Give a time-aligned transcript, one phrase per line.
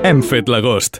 [0.00, 0.94] Hem fet l'agost.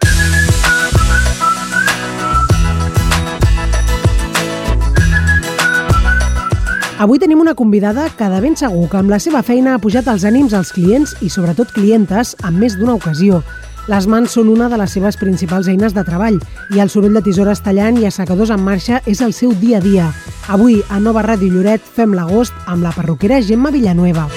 [7.01, 10.10] Avui tenim una convidada que de ben segur que amb la seva feina ha pujat
[10.13, 13.41] els ànims als clients i sobretot clientes en més d'una ocasió.
[13.88, 16.37] Les mans són una de les seves principals eines de treball
[16.77, 19.84] i el soroll de tisores tallant i assecadors en marxa és el seu dia a
[19.88, 20.12] dia.
[20.52, 24.28] Avui, a Nova Ràdio Lloret, fem l'agost amb la perruquera Gemma Villanueva.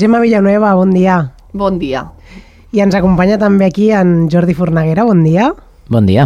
[0.00, 1.34] Gemma Villanueva, bon dia.
[1.52, 2.06] Bon dia.
[2.72, 5.50] I ens acompanya també aquí en Jordi Fornaguera, bon dia.
[5.92, 6.24] Bon dia.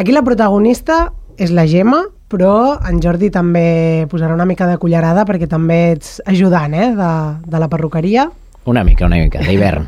[0.00, 2.00] Aquí la protagonista és la Gemma,
[2.32, 7.10] però en Jordi també posarà una mica de cullerada perquè també ets ajudant eh, de,
[7.44, 8.30] de la perruqueria.
[8.72, 9.84] Una mica, una mica, d'hivern.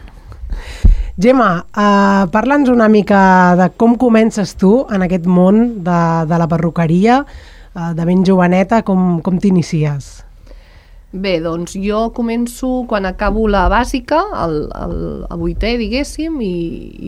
[1.23, 3.23] Gemma, eh, parla'ns una mica
[3.57, 7.23] de com comences tu en aquest món de, de la perruqueria,
[7.73, 10.26] eh, de ben joveneta, com, com t'inicies?
[11.17, 16.57] Bé, doncs jo començo quan acabo la bàsica, el, el, el vuitè, diguéssim, i,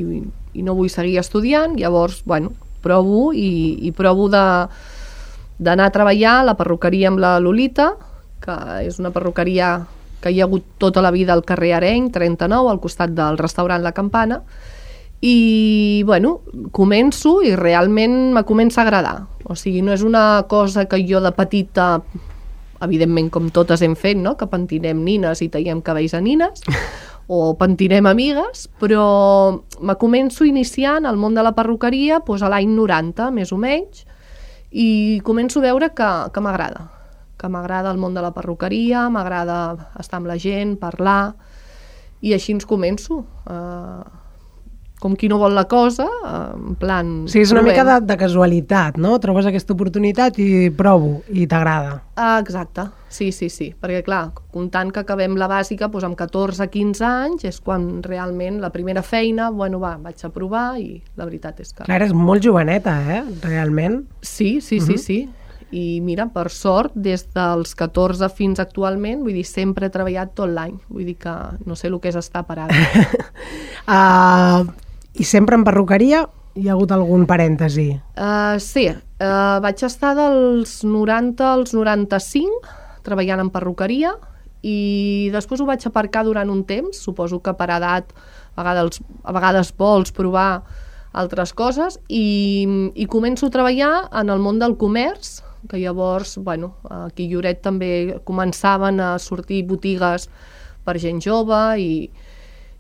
[0.01, 0.23] i,
[0.57, 6.47] i no vull seguir estudiant, llavors, bueno, provo i, i provo d'anar a treballar a
[6.49, 7.91] la perruqueria amb la Lolita,
[8.41, 9.75] que és una perruqueria
[10.23, 13.85] que hi ha hagut tota la vida al carrer Areny, 39, al costat del restaurant
[13.85, 14.41] La Campana,
[15.21, 16.39] i, bueno,
[16.73, 19.17] començo i realment me comença a agradar.
[19.45, 21.99] O sigui, no és una cosa que jo de petita
[22.85, 24.37] evidentment com totes hem fet, no?
[24.39, 26.63] que pentinem nines i taiem cabells a nines,
[27.29, 32.71] o pentinem amigues, però me començo iniciant al món de la perruqueria doncs, a l'any
[32.77, 34.07] 90, més o menys,
[34.71, 36.89] i començo a veure que, que m'agrada,
[37.39, 41.35] que m'agrada el món de la perruqueria, m'agrada estar amb la gent, parlar,
[42.21, 43.23] i així ens començo.
[43.47, 44.03] Uh,
[44.99, 47.13] com qui no vol la cosa, en plan...
[47.31, 47.77] Sí, és una provem.
[47.77, 49.15] mica de, de casualitat, no?
[49.23, 52.01] Trobes aquesta oportunitat i provo, i t'agrada.
[52.19, 57.07] Ah, exacte, sí, sí, sí, perquè clar, comptant que acabem la bàsica, doncs amb 14-15
[57.07, 61.63] anys és quan realment la primera feina, bueno, va, vaig a provar i la veritat
[61.63, 61.85] és que...
[61.85, 63.23] Clar, eres molt joveneta, eh?
[63.47, 64.03] Realment.
[64.23, 65.21] Sí, sí, sí, sí.
[65.71, 70.49] I mira, per sort, des dels 14 fins actualment, vull dir, sempre he treballat tot
[70.49, 70.79] l'any.
[70.89, 71.35] Vull dir que
[71.69, 72.73] no sé el que és estar parada.
[73.85, 74.65] Uh,
[75.19, 76.23] I sempre en perruqueria
[76.59, 77.89] hi ha hagut algun parèntesi.
[78.15, 82.61] Uh, sí, uh, vaig estar dels 90 als 95
[83.07, 84.13] treballant en perruqueria
[84.63, 88.15] i després ho vaig aparcar durant un temps, suposo que per edat
[88.55, 90.63] a vegades, a vegades vols provar
[91.19, 91.99] altres coses.
[92.07, 93.93] I, i començo a treballar
[94.23, 95.41] en el món del comerç,
[95.71, 97.91] que llavors, bueno, aquí a Lloret també
[98.27, 100.29] començaven a sortir botigues
[100.87, 101.93] per gent jove i,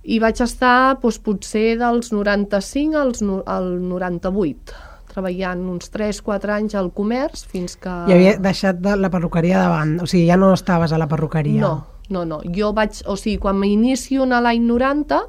[0.02, 4.76] i vaig estar doncs, potser dels 95 als, no- al 98
[5.08, 7.90] treballant uns 3-4 anys al comerç fins que...
[7.90, 11.60] I havia deixat de la perruqueria davant, o sigui, ja no estaves a la perruqueria.
[11.60, 11.72] No,
[12.12, 12.40] no, no.
[12.54, 15.22] Jo vaig, o sigui, quan m'inicio a l'any 90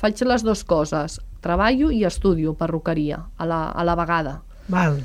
[0.00, 1.18] faig les dues coses.
[1.44, 4.38] Treballo i estudio perruqueria a la, a la vegada.
[4.72, 5.02] Val.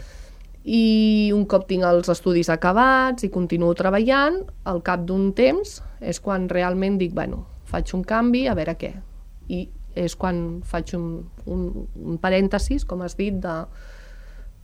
[0.64, 6.20] I un cop tinc els estudis acabats i continuo treballant, al cap d'un temps és
[6.24, 8.94] quan realment dic, bueno, faig un canvi, a veure què.
[9.50, 9.66] I
[10.00, 11.08] és quan faig un,
[11.50, 11.64] un,
[12.06, 13.64] un parèntesis, com has dit, de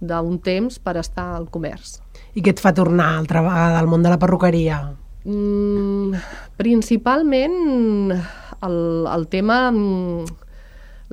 [0.06, 1.98] d'un temps per estar al comerç.
[2.36, 4.82] I què et fa tornar altra vegada al món de la perruqueria?
[5.26, 6.20] Mm,
[6.60, 8.76] principalment el,
[9.10, 10.26] el tema mm,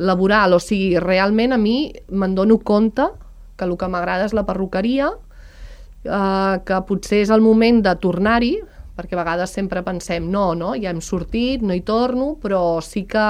[0.03, 3.06] laboral, o sigui, realment a mi me'n dono compte
[3.56, 5.12] que el que m'agrada és la perruqueria,
[6.04, 8.56] eh, que potser és el moment de tornar-hi,
[8.97, 13.04] perquè a vegades sempre pensem, no, no, ja hem sortit, no hi torno, però sí
[13.08, 13.26] que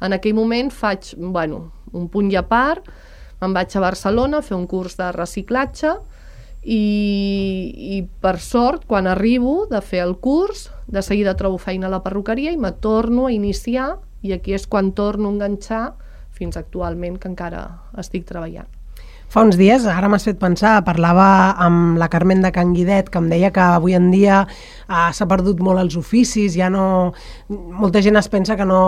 [0.00, 2.88] en aquell moment faig, bueno, un punt i a part,
[3.40, 5.94] me'n vaig a Barcelona a fer un curs de reciclatge,
[6.64, 6.80] i,
[7.96, 12.02] i per sort, quan arribo de fer el curs, de seguida trobo feina a la
[12.04, 15.84] perruqueria i me torno a iniciar i aquí és quan torno a enganxar
[16.34, 17.66] fins actualment que encara
[18.00, 18.70] estic treballant.
[19.34, 21.24] Fa uns dies, ara m'has fet pensar, parlava
[21.64, 25.26] amb la Carmen de Can Guidet, que em deia que avui en dia eh, s'ha
[25.26, 26.84] perdut molt els oficis, ja no...
[27.50, 28.78] Molta gent es pensa que no...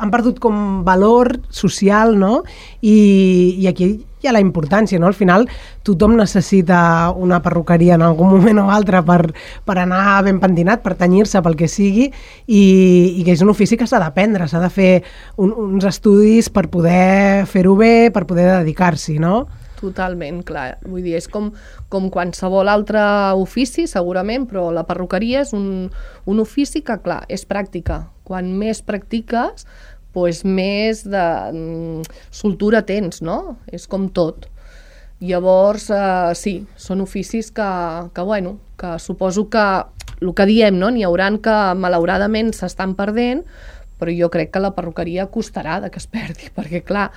[0.00, 2.42] Han perdut com valor social, no?
[2.80, 5.08] I, i aquí hi ha la importància, no?
[5.08, 5.46] Al final
[5.86, 9.20] tothom necessita una perruqueria en algun moment o altre per,
[9.64, 12.10] per anar ben pentinat, per tenyir-se pel que sigui,
[12.46, 12.62] i,
[13.16, 14.92] i que és un ofici que s'ha d'aprendre, s'ha de fer
[15.40, 19.46] un, uns estudis per poder fer-ho bé, per poder dedicar-s'hi, no?
[19.80, 20.74] Totalment, clar.
[20.84, 21.48] Vull dir, és com,
[21.92, 23.00] com qualsevol altre
[23.40, 25.88] ofici, segurament, però la perruqueria és un,
[26.28, 28.02] un ofici que, clar, és pràctica.
[28.28, 29.64] Quan més practiques,
[30.12, 33.58] pues, més de mm, soltura tens, no?
[33.70, 34.48] És com tot.
[35.20, 37.70] Llavors, eh, sí, són oficis que,
[38.14, 39.66] que, bueno, que suposo que
[40.20, 40.88] el que diem, no?
[40.92, 43.44] n'hi hauran que malauradament s'estan perdent,
[44.00, 47.10] però jo crec que la perruqueria costarà de que es perdi, perquè clar,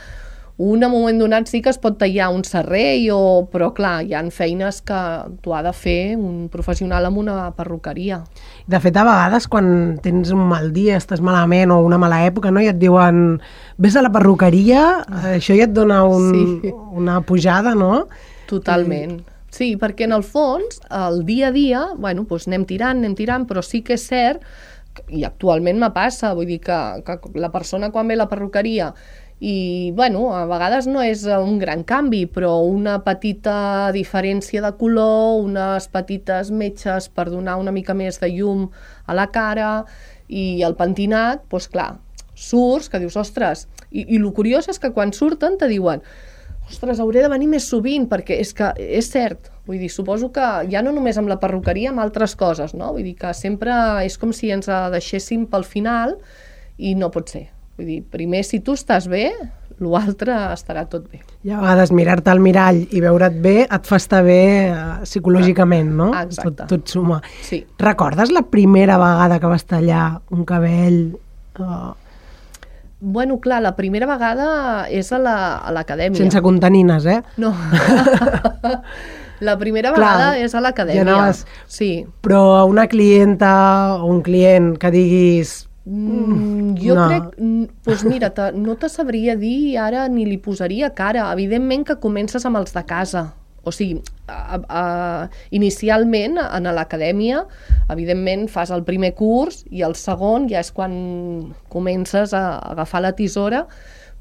[0.57, 4.03] un en un moment donat sí que es pot tallar un serrell, o, però clar,
[4.05, 4.99] hi han feines que
[5.41, 8.21] tu ha de fer un professional amb una perruqueria.
[8.69, 12.51] De fet, a vegades, quan tens un mal dia, estàs malament o una mala època,
[12.53, 12.61] no?
[12.61, 13.39] i et diuen
[13.81, 14.83] vés a la perruqueria,
[15.33, 16.29] això ja et dona un,
[16.61, 16.73] sí.
[17.01, 18.05] una pujada, no?
[18.49, 19.23] Totalment.
[19.53, 23.49] Sí, perquè en el fons, el dia a dia, bueno, doncs anem tirant, anem tirant,
[23.49, 24.45] però sí que és cert,
[25.09, 28.91] i actualment me passa, vull dir que, que la persona quan ve a la perruqueria
[29.43, 35.41] i, bueno, a vegades no és un gran canvi, però una petita diferència de color,
[35.43, 38.69] unes petites metges per donar una mica més de llum
[39.03, 39.71] a la cara
[40.31, 41.89] i el pentinat, doncs clar,
[42.39, 46.05] surts, que dius, ostres, i, i el curiós és que quan surten te diuen
[46.69, 50.45] ostres, hauré de venir més sovint, perquè és que és cert, vull dir, suposo que
[50.71, 52.93] ja no només amb la perruqueria, amb altres coses, no?
[52.95, 53.75] Vull dir que sempre
[54.07, 56.15] és com si ens deixéssim pel final
[56.79, 57.49] i no pot ser.
[57.77, 59.31] Vull dir, primer, si tu estàs bé,
[59.81, 61.23] l'altre estarà tot bé.
[61.43, 65.89] I a vegades mirar-te al mirall i veure't bé et fa estar bé uh, psicològicament,
[65.97, 66.11] no?
[66.19, 66.67] Exacte.
[66.67, 67.19] Tot, tot suma.
[67.41, 67.63] Sí.
[67.81, 71.03] Recordes la primera vegada que vas tallar un cabell?
[71.57, 71.93] Uh,
[73.05, 76.15] Bueno, clar, la primera vegada és a l'acadèmia.
[76.15, 77.17] La, sense contenines, eh?
[77.35, 77.49] No.
[79.43, 81.03] la primera vegada clar, és a l'acadèmia.
[81.03, 81.41] Ja anaves...
[81.67, 82.05] Sí.
[82.23, 83.51] Però a una clienta
[83.97, 87.07] o un client que diguis Mm, jo no.
[87.09, 87.29] crec...
[87.83, 91.29] Doncs mira, te, no te sabria dir ara ni li posaria cara.
[91.35, 93.31] Evidentment que comences amb els de casa.
[93.63, 94.83] O sigui, a, a,
[95.55, 97.45] inicialment en l'acadèmia,
[97.93, 100.95] evidentment fas el primer curs i el segon ja és quan
[101.71, 103.63] comences a, a agafar la tisora,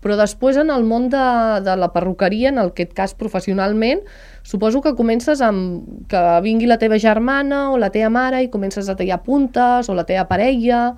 [0.02, 1.24] però després en el món de,
[1.62, 4.02] de la perruqueria, en aquest cas professionalment,
[4.46, 8.90] suposo que comences amb que vingui la teva germana o la teva mare i comences
[8.90, 10.96] a tallar puntes o la teva parella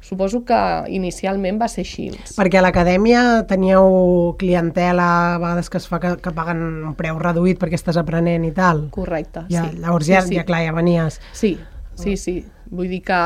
[0.00, 0.58] Suposo que
[0.88, 2.08] inicialment va ser així.
[2.38, 7.18] Perquè a l'acadèmia teníeu clientela a vegades que es fa que, que paguen un preu
[7.20, 8.86] reduït perquè estàs aprenent i tal.
[8.94, 9.82] Correcte, ja, sí.
[9.82, 10.38] Llavors sí, ja, sí.
[10.40, 11.20] ja, clar, ja venies.
[11.36, 11.58] Sí,
[12.00, 12.40] sí, sí.
[12.70, 13.18] Vull dir que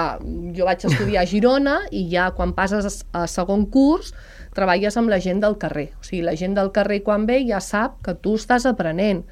[0.56, 4.14] jo vaig estudiar a Girona i ja quan passes a segon curs
[4.56, 5.90] treballes amb la gent del carrer.
[6.00, 9.22] O sigui, la gent del carrer quan ve ja sap que tu estàs aprenent.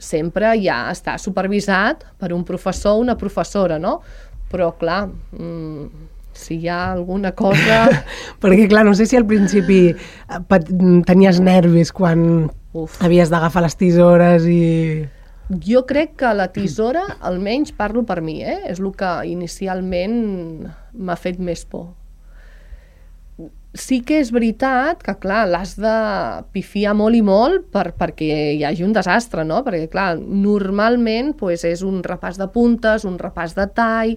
[0.00, 3.98] Sempre ja està supervisat per un professor o una professora, no?
[4.50, 5.02] Però, clar,
[5.36, 6.08] mmm,
[6.40, 7.84] si hi ha alguna cosa...
[8.42, 10.60] Perquè, clar, no sé si al principi eh,
[11.06, 13.00] tenies nervis quan Uf.
[13.04, 14.60] havies d'agafar les tisores i...
[15.50, 18.60] Jo crec que la tisora, almenys parlo per mi, eh?
[18.70, 20.20] és el que inicialment
[20.94, 21.88] m'ha fet més por.
[23.74, 25.94] Sí que és veritat que, clar, l'has de
[26.54, 29.60] pifiar molt i molt per, perquè hi hagi un desastre, no?
[29.66, 34.16] Perquè, clar, normalment pues, és un repàs de puntes, un repàs de tall,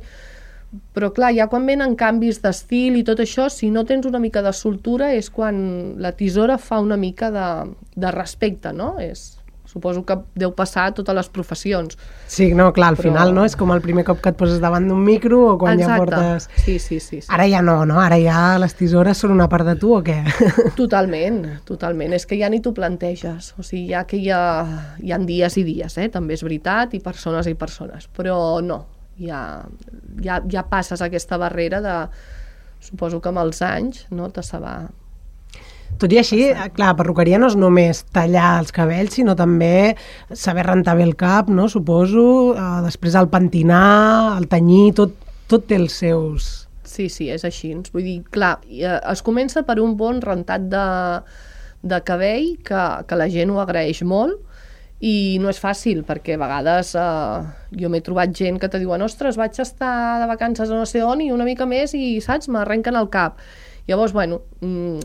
[0.94, 4.42] però clar, ja quan venen canvis d'estil i tot això, si no tens una mica
[4.46, 5.62] de soltura és quan
[6.02, 7.48] la tisora fa una mica de,
[7.96, 8.96] de respecte, no?
[9.02, 9.34] És,
[9.74, 11.98] suposo que deu passar a totes les professions.
[12.30, 13.10] Sí, no, clar, al Però...
[13.10, 15.80] final no és com el primer cop que et poses davant d'un micro o quan
[15.80, 15.90] Exacte.
[15.90, 16.48] ja portes...
[16.62, 17.30] Sí, sí, sí, sí.
[17.34, 17.98] Ara ja no, no?
[18.04, 20.20] Ara ja les tisores són una part de tu o què?
[20.82, 22.14] Totalment, totalment.
[22.14, 23.54] És que ja ni t'ho planteges.
[23.58, 24.44] O sigui, ja que hi ha,
[25.02, 26.10] hi ha dies i dies, eh?
[26.14, 28.10] també és veritat, i persones i persones.
[28.14, 28.84] Però no,
[29.20, 29.64] ja,
[30.24, 31.98] ja, ja passes aquesta barrera de...
[32.84, 34.76] Suposo que amb els anys no, te se va...
[36.02, 36.40] Tot i així,
[36.76, 39.94] clar, perruqueria no és només tallar els cabells, sinó també
[40.36, 41.70] saber rentar bé el cap, no?
[41.72, 42.26] suposo,
[42.58, 45.16] eh, després el pentinar, el tenyir, tot,
[45.48, 46.50] tot té els seus...
[46.84, 47.72] Sí, sí, és així.
[47.94, 50.88] Vull dir, clar, eh, es comença per un bon rentat de,
[51.94, 54.42] de cabell, que, que la gent ho agraeix molt,
[55.04, 57.40] i no és fàcil perquè a vegades eh,
[57.80, 61.02] jo m'he trobat gent que te diuen ostres, vaig estar de vacances a no sé
[61.04, 63.42] on i una mica més i, saps, m'arrenquen el cap.
[63.90, 65.02] Llavors, bueno, mm,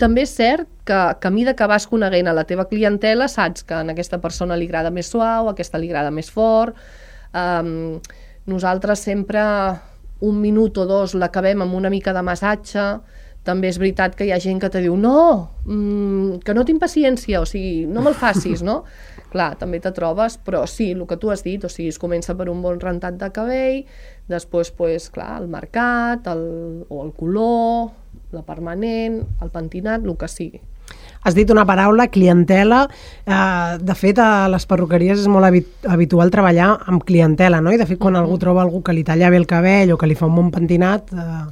[0.00, 3.68] també és cert que, que a mida que vas coneguent a la teva clientela saps
[3.68, 6.76] que a aquesta persona li agrada més suau, a aquesta li agrada més fort.
[7.36, 8.00] Um,
[8.48, 9.44] nosaltres sempre
[10.24, 12.88] un minut o dos l'acabem amb una mica de massatge,
[13.48, 15.20] també és veritat que hi ha gent que te diu no,
[15.64, 18.82] mm, que no tinc paciència, o sigui, no me'l facis, no?
[19.32, 22.36] clar, també te trobes, però sí, el que tu has dit, o sigui, es comença
[22.38, 23.84] per un bon rentat de cabell,
[24.28, 27.92] després, pues, clar, el mercat, el, o el color,
[28.32, 30.60] la permanent, el pentinat, el que sigui.
[31.22, 32.86] Has dit una paraula, clientela.
[33.26, 35.48] Eh, de fet, a les perruqueries és molt
[35.90, 37.72] habitual treballar amb clientela, no?
[37.74, 38.24] I de fet, quan uh -huh.
[38.24, 40.50] algú troba algú que li talla bé el cabell o que li fa un bon
[40.50, 41.44] pentinat, eh,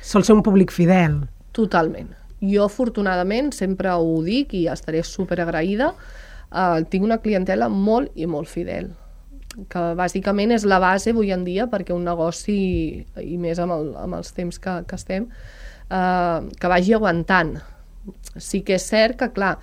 [0.00, 1.28] sol ser un públic fidel.
[1.52, 2.10] Totalment.
[2.40, 5.94] Jo, afortunadament, sempre ho dic i estaré super agraïda,
[6.52, 8.92] eh, tinc una clientela molt i molt fidel
[9.70, 12.56] que bàsicament és la base avui en dia perquè un negoci,
[13.18, 15.26] i més amb, el, amb els temps que, que estem,
[15.90, 17.56] eh, que vagi aguantant.
[18.38, 19.56] Sí que és cert que, clar,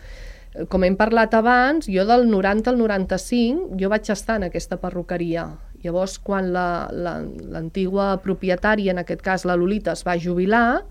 [0.72, 5.48] com hem parlat abans, jo del 90 al 95 jo vaig estar en aquesta perruqueria.
[5.84, 10.82] Llavors, quan l'antigua la, la, propietària, en aquest cas la Lolita, es va jubilar,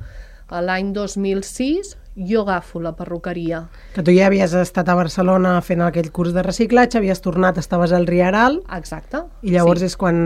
[0.63, 3.67] l'any 2006 jo agafo la perruqueria.
[3.95, 7.93] Que tu ja havies estat a Barcelona fent aquell curs de reciclatge, havies tornat, estaves
[7.93, 8.63] al Riaral...
[8.77, 9.27] Exacte.
[9.43, 9.91] I llavors sí.
[9.93, 10.17] és quan...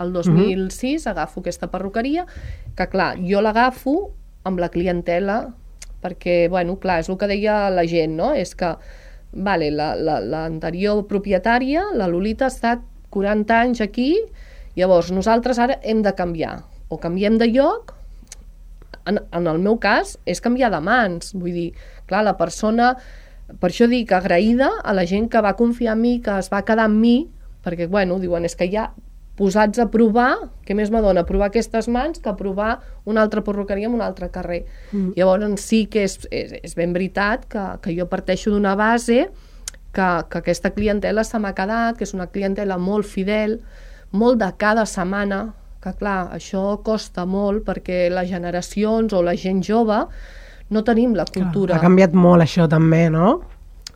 [0.00, 1.10] El 2006 uh -huh.
[1.10, 2.26] agafo aquesta perruqueria,
[2.74, 4.12] que clar, jo l'agafo
[4.44, 5.54] amb la clientela,
[6.02, 8.32] perquè, bueno, clar, és el que deia la gent, no?
[8.34, 8.76] És que,
[9.32, 14.18] vale, l'anterior la, la, propietària, la Lolita, ha estat 40 anys aquí,
[14.76, 16.64] llavors nosaltres ara hem de canviar.
[16.88, 17.94] O canviem de lloc
[19.06, 21.34] en, en el meu cas, és canviar de mans.
[21.36, 21.68] Vull dir,
[22.08, 22.94] clar, la persona...
[23.60, 26.62] Per això dic agraïda a la gent que va confiar en mi, que es va
[26.64, 27.26] quedar amb mi,
[27.64, 28.86] perquè, bueno, diuen, és que ja
[29.36, 30.30] posats a provar,
[30.64, 34.62] què més m'adona provar aquestes mans que provar una altra perruqueria en un altre carrer.
[34.92, 35.12] Mm.
[35.18, 39.26] Llavors sí que és, és, és ben veritat que, que jo parteixo d'una base
[39.94, 43.58] que, que aquesta clientela se m'ha quedat, que és una clientela molt fidel,
[44.14, 45.48] molt de cada setmana,
[45.84, 50.00] que clar, això costa molt perquè les generacions o la gent jove
[50.72, 51.74] no tenim la cultura.
[51.74, 53.36] Clar, ha canviat molt això també, no?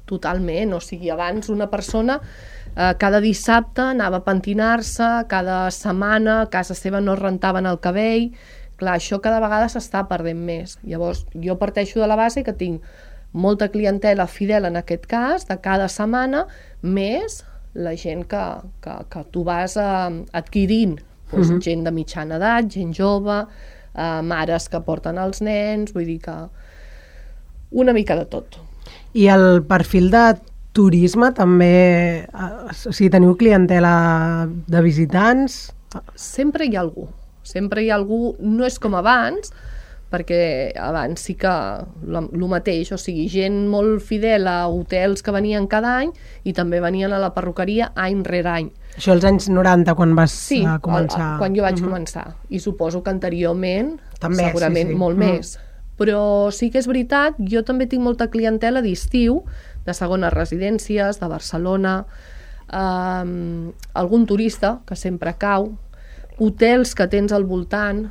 [0.09, 6.47] Totalment, o sigui, abans una persona eh, cada dissabte anava a pentinar-se, cada setmana a
[6.53, 8.31] casa seva no rentaven el cabell,
[8.79, 10.79] clar, això cada vegada s'està perdent més.
[10.85, 12.85] Llavors, jo parteixo de la base que tinc
[13.33, 16.47] molta clientela fidel en aquest cas, de cada setmana,
[16.83, 17.43] més
[17.75, 18.45] la gent que,
[18.83, 20.99] que, que tu vas eh, adquirint
[21.31, 21.63] doncs, uh -huh.
[21.63, 23.47] gent de mitjana edat, gent jove,
[23.95, 26.37] eh, mares que porten els nens, vull dir que
[27.71, 28.59] una mica de tot.
[29.15, 30.39] I el perfil de
[30.73, 35.73] turisme també, eh, o sigui, teniu clientela de visitants?
[36.15, 37.09] Sempre hi ha algú,
[37.43, 39.53] sempre hi ha algú, no és com abans,
[40.09, 45.69] perquè abans sí que el mateix, o sigui, gent molt fidel a hotels que venien
[45.69, 46.15] cada any
[46.49, 48.71] i també venien a la perruqueria any rere any.
[48.97, 51.35] Això als anys 90, quan vas sí, uh, començar?
[51.35, 51.91] Sí, quan jo vaig uh -huh.
[51.91, 52.27] començar.
[52.49, 54.99] I suposo que anteriorment, també, segurament sí, sí.
[54.99, 55.33] molt uh -huh.
[55.33, 55.59] més.
[55.99, 59.45] Però sí que és veritat, jo també tinc molta clientela d'estiu,
[59.85, 62.07] de segones residències, de Barcelona,
[62.73, 65.77] um, algun turista que sempre cau,
[66.39, 68.11] hotels que tens al voltant,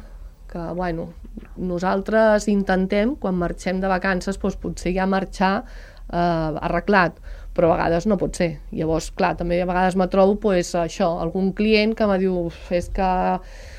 [0.52, 1.14] que, bueno,
[1.58, 7.20] nosaltres intentem, quan marxem de vacances, doncs potser ja marxar eh, arreglat,
[7.58, 8.52] però a vegades no pot ser.
[8.72, 12.90] Llavors, clar, també a vegades me trobo pues, això, algun client que me diu és
[12.94, 13.12] que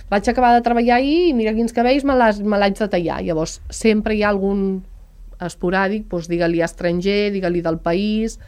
[0.09, 3.21] vaig acabar de treballar ahir i mira quins cabells me l'haig de tallar.
[3.27, 4.83] Llavors, sempre hi ha algun
[5.38, 8.38] esporàdic, doncs digue-li estranger, digue-li del país,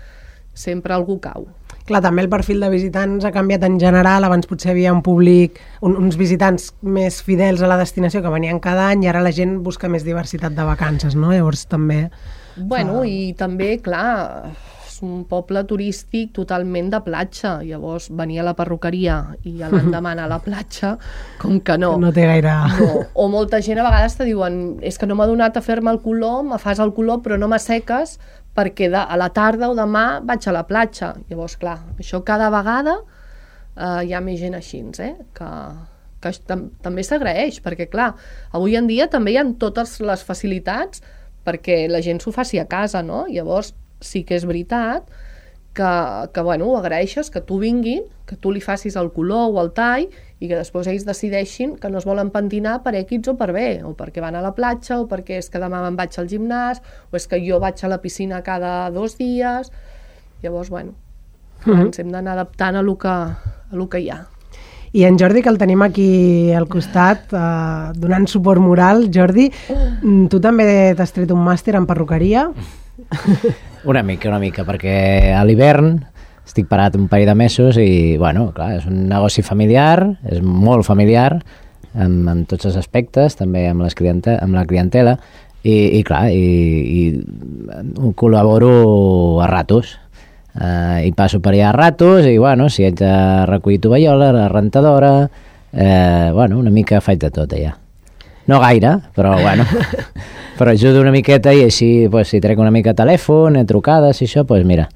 [0.54, 1.48] sempre algú cau.
[1.90, 4.24] Clar, també el perfil de visitants ha canviat en general.
[4.26, 8.60] Abans potser havia un públic, un, uns visitants més fidels a la destinació que venien
[8.62, 11.32] cada any i ara la gent busca més diversitat de vacances, no?
[11.34, 12.04] Llavors també...
[12.56, 13.08] Bueno, fa...
[13.08, 14.52] i també, clar,
[14.86, 17.56] és un poble turístic totalment de platja.
[17.64, 20.96] Llavors, venir a la perruqueria i l'endemà a la platja,
[21.40, 21.96] com que no.
[21.98, 22.54] No té gaire...
[22.76, 22.90] No.
[23.14, 26.02] O molta gent a vegades te diuen és que no m'ha donat a fer-me el
[26.04, 28.18] color, me fas el color però no m'asseques
[28.56, 31.14] perquè de, a la tarda o demà vaig a la platja.
[31.30, 35.14] Llavors, clar, això cada vegada eh, hi ha més gent així, eh?
[35.36, 35.50] que,
[36.20, 38.12] que tam també s'agraeix, perquè clar,
[38.56, 41.02] avui en dia també hi ha totes les facilitats
[41.46, 43.24] perquè la gent s'ho faci a casa, no?
[43.30, 45.06] Llavors, sí que és veritat
[45.76, 45.92] que,
[46.34, 49.72] que bueno, ho agraeixes, que tu vinguin, que tu li facis el color o el
[49.74, 50.06] tall
[50.38, 53.64] i que després ells decideixin que no es volen pentinar per X o per B,
[53.82, 56.78] o perquè van a la platja, o perquè és que demà me'n vaig al gimnàs,
[57.10, 59.72] o és que jo vaig a la piscina cada dos dies...
[60.40, 60.94] Llavors, bueno,
[61.66, 61.80] mm -hmm.
[61.86, 63.36] ens hem d'anar adaptant a lo, que, a
[63.72, 64.26] lo que hi ha.
[64.92, 69.10] I en Jordi, que el tenim aquí al costat, eh, donant suport moral.
[69.12, 69.52] Jordi,
[70.02, 72.50] mm, tu també t'has tret un màster en perruqueria?
[73.84, 75.94] Una mica, una mica, perquè a l'hivern
[76.50, 80.86] estic parat un parell de mesos i, bueno, clar, és un negoci familiar, és molt
[80.86, 81.38] familiar,
[81.94, 85.16] en, en tots els aspectes, també amb, les cliente, amb la clientela,
[85.62, 86.42] i, i clar, i,
[87.06, 88.70] i col·laboro
[89.42, 89.96] a ratos.
[90.50, 93.12] Uh, i passo per allà a ratos i, bueno, si haig de
[93.46, 95.12] recollir tovallola, la rentadora,
[95.70, 97.76] eh, bueno, una mica faig de tot allà.
[98.50, 99.62] No gaire, però bueno,
[100.58, 104.26] però ajudo una miqueta i així, pues, si trec una mica telèfon, eh, trucades i
[104.26, 104.88] això, pues mira,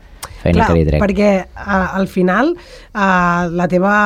[0.44, 1.02] feina Clar, que li trec.
[1.02, 3.96] perquè uh, al final uh, la teva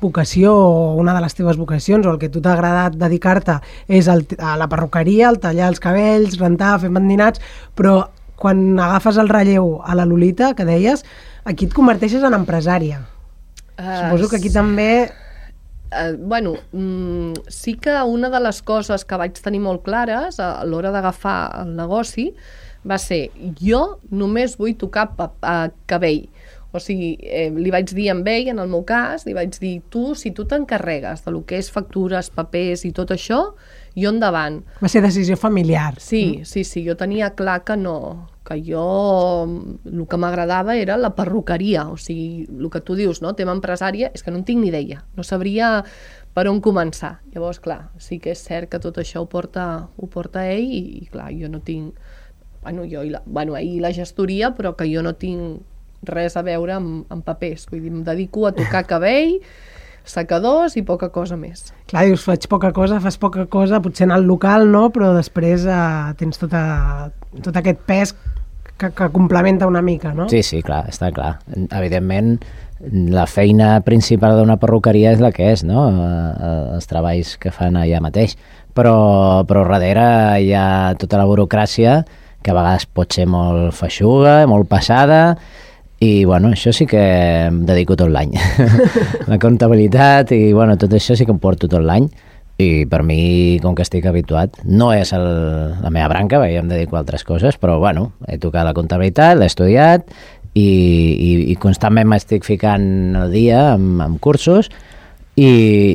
[0.00, 3.58] vocació o una de les teves vocacions o el que tu t'ha agradat dedicar-te
[3.88, 7.42] és el, a la perruqueria, el tallar els cabells, rentar, fer mandinats,
[7.74, 8.02] però
[8.36, 11.04] quan agafes el relleu a la Lolita, que deies,
[11.48, 13.00] aquí et converteixes en empresària.
[13.76, 14.90] Uh, Suposo que aquí també
[15.92, 20.56] eh, bueno, mm, sí que una de les coses que vaig tenir molt clares a,
[20.60, 22.30] a l'hora d'agafar el negoci
[22.86, 23.26] va ser
[23.60, 25.56] jo només vull tocar pa, a
[25.90, 26.26] cabell.
[26.76, 29.80] O sigui, eh, li vaig dir a ell, en el meu cas, li vaig dir,
[29.88, 33.40] tu, si tu t'encarregues de lo que és factures, papers i tot això,
[33.96, 34.60] jo endavant.
[34.82, 35.94] Va ser decisió familiar.
[35.98, 38.84] Sí, sí, sí, jo tenia clar que no, que jo
[39.46, 43.34] el que m'agradava era la perruqueria, o sigui, el que tu dius, no?
[43.38, 45.80] tema empresària, és que no en tinc ni idea, no sabria
[46.36, 47.16] per on començar.
[47.32, 50.84] Llavors, clar, sí que és cert que tot això ho porta, ho porta ell i,
[51.00, 51.96] i clar, jo no tinc
[52.66, 55.62] bueno, jo i la, bueno, i la gestoria, però que jo no tinc
[56.06, 57.68] res a veure amb, amb papers.
[57.70, 59.38] Vull dir, em dedico a tocar cabell,
[60.06, 61.70] secadors i poca cosa més.
[61.90, 65.66] Clar, dius, faig poca cosa, fas poca cosa, potser en el local no, però després
[65.66, 65.78] eh,
[66.18, 66.64] tens tota,
[67.42, 68.14] tot aquest pes
[68.76, 70.28] que, que complementa una mica, no?
[70.30, 71.36] Sí, sí, clar, està clar.
[71.70, 72.36] Evidentment,
[73.14, 75.88] la feina principal d'una perruqueria és la que és, no?
[75.88, 76.12] Eh,
[76.50, 78.36] eh, els treballs que fan allà mateix.
[78.76, 80.06] Però, però darrere
[80.44, 82.02] hi ha tota la burocràcia
[82.42, 85.36] que a vegades pot ser molt feixuga, molt passada,
[86.00, 87.00] i bueno, això sí que
[87.48, 88.34] em dedico tot l'any.
[89.30, 92.08] la comptabilitat i bueno, tot això sí que em porto tot l'any
[92.56, 95.26] i per mi, com que estic habituat, no és el,
[95.82, 98.72] la meva branca, perquè jo em dedico a altres coses, però bueno, he tocat la
[98.76, 100.08] comptabilitat, l'he estudiat
[100.56, 104.70] i, i, i constantment m'estic ficant el dia amb, amb cursos
[105.36, 105.50] i,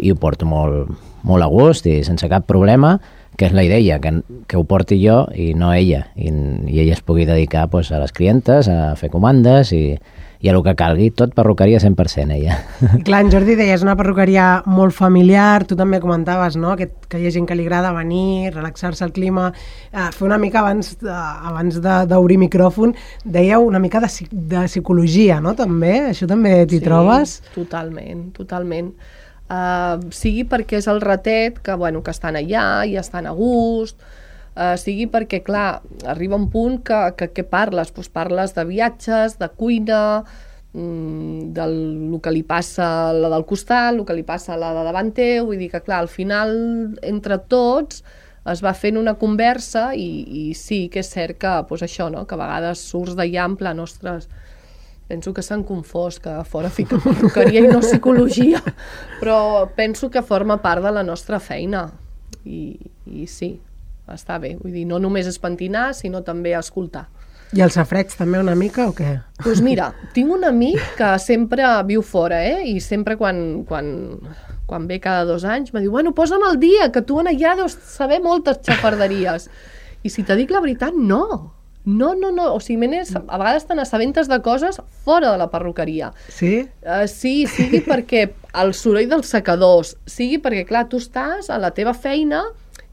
[0.05, 0.93] i ho porto molt,
[1.25, 2.99] molt a gust i sense cap problema
[3.41, 4.11] que és la idea, que,
[4.45, 7.97] que ho porti jo i no ella, i, i ella es pugui dedicar pues, a
[7.97, 9.95] les clientes, a fer comandes i,
[10.41, 12.59] i a el que calgui, tot perruqueria 100% ella.
[13.07, 16.75] Clar, en Jordi deia, és una perruqueria molt familiar, tu també comentaves no?
[16.77, 19.47] que, que hi ha gent que li agrada venir, relaxar-se al clima,
[19.89, 21.15] eh, fer una mica abans, de,
[21.49, 22.93] abans d'obrir micròfon,
[23.25, 25.55] dèieu una mica de, de psicologia, no?
[25.57, 27.39] També, això també t'hi sí, trobes?
[27.57, 28.93] totalment, totalment
[29.51, 33.99] uh, sigui perquè és el ratet que, bueno, que estan allà i estan a gust,
[34.55, 37.91] uh, sigui perquè, clar, arriba un punt que, que, que parles?
[37.91, 40.23] Pues parles de viatges, de cuina,
[40.73, 41.77] mm, del
[42.11, 45.51] el que li passa la del costat, el que li passa la de davant teu,
[45.51, 46.55] vull dir que, clar, al final,
[47.03, 48.03] entre tots,
[48.51, 52.25] es va fent una conversa i, i sí que és cert que, pues això, no?
[52.25, 54.27] que a vegades surts d'allà en plan, ostres,
[55.11, 58.61] penso que s'han confós, que fora fica perruqueria i no psicologia,
[59.19, 61.89] però penso que forma part de la nostra feina
[62.47, 62.77] i,
[63.11, 63.57] i sí,
[64.07, 67.09] està bé, vull dir, no només és pentinar, sinó també escoltar.
[67.51, 69.17] I els safrecs també una mica o què?
[69.19, 72.61] Doncs pues mira, tinc un amic que sempre viu fora, eh?
[72.71, 73.89] I sempre quan, quan,
[74.69, 77.57] quan ve cada dos anys me diu, bueno, posa'm el dia, que tu en allà
[77.59, 79.49] deus saber moltes xafarderies.
[80.07, 81.51] I si te dic la veritat, no.
[81.83, 85.49] No, no, no, o sigui, menes, a vegades te n'assabentes de coses fora de la
[85.49, 86.11] perruqueria.
[86.29, 86.67] Sí?
[86.85, 88.27] Uh, sí, sigui perquè
[88.61, 92.43] el soroll dels secadors, sigui perquè, clar, tu estàs a la teva feina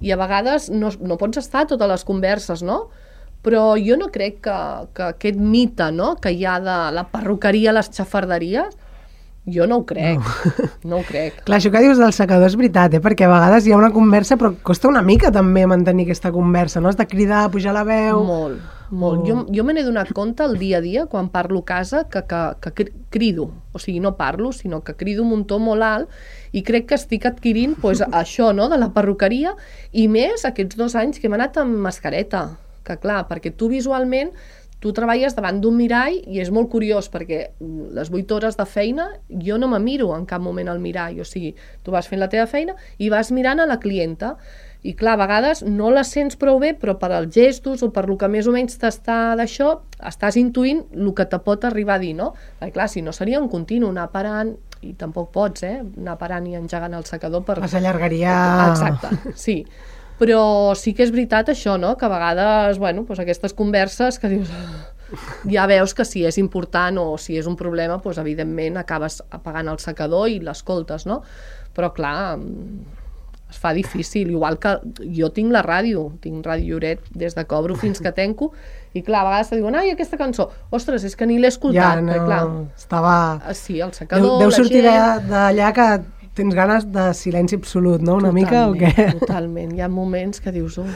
[0.01, 2.87] i a vegades no, no pots estar a totes les converses, no?
[3.45, 4.59] Però jo no crec que,
[4.97, 6.15] que aquest mite no?
[6.19, 8.73] que hi ha de la perruqueria, les xafarderies,
[9.49, 11.39] jo no ho crec, no, no ho crec.
[11.47, 13.03] Clar, això que dius del secador és veritat, eh?
[13.05, 16.81] perquè a vegades hi ha una conversa, però costa una mica també mantenir aquesta conversa,
[16.81, 16.89] no?
[16.89, 18.25] Has de cridar, pujar la veu...
[18.27, 19.25] Molt, molt.
[19.29, 22.23] Jo, jo me n'he donat compte el dia a dia, quan parlo a casa, que,
[22.29, 23.51] que, que crido.
[23.73, 26.21] O sigui, no parlo, sinó que crido un muntó molt alt
[26.53, 29.55] i crec que estic adquirint pues, això no, de la perruqueria
[29.93, 32.47] i més aquests dos anys que hem anat amb mascareta.
[32.87, 34.33] Que clar, perquè tu visualment
[34.79, 37.41] tu treballes davant d'un mirall i és molt curiós perquè
[37.97, 39.09] les 8 hores de feina
[39.43, 42.31] jo no me miro en cap moment al mirall, o sigui, tu vas fent la
[42.31, 44.37] teva feina i vas mirant a la clienta
[44.87, 48.07] i clar, a vegades no la sents prou bé però per als gestos o per
[48.07, 49.73] lo que més o menys t'està d'això
[50.07, 52.33] estàs intuint el que te pot arribar a dir, no?
[52.61, 54.55] Perquè clar, si no seria un continu anar parant
[54.87, 55.81] i tampoc pots, eh?
[55.83, 57.59] anar parant i engegant el secador per...
[57.67, 58.35] S'allargaria...
[58.71, 59.65] Exacte, sí
[60.19, 61.93] però sí que és veritat això, no?
[61.97, 64.51] que a vegades, bueno, doncs aquestes converses que dius
[65.49, 69.71] ja veus que si és important o si és un problema, doncs evidentment acabes apagant
[69.73, 71.23] el secador i l'escoltes, no?
[71.77, 72.37] Però clar,
[73.49, 74.75] es fa difícil, igual que
[75.17, 78.53] jo tinc la ràdio, tinc Ràdio Lloret des de que obro fins que tenco,
[78.93, 81.99] i clar, a vegades te diuen, ai, aquesta cançó, ostres, és que ni l'he escoltat,
[81.99, 82.43] ja, no, perquè clar...
[82.77, 83.17] Estava...
[83.41, 85.29] Ah, sí, el secador, deu, deu sortir gent...
[85.31, 85.89] d'allà que
[86.39, 88.19] tens ganes de silenci absolut, no?
[88.21, 89.09] Una totalment, mica o què?
[89.23, 90.89] Totalment, hi ha moments que dius, oh,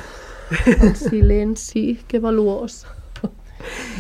[0.72, 2.82] el silenci, que valuós.